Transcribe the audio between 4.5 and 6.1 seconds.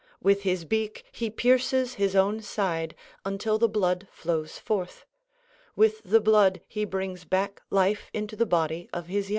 forth. With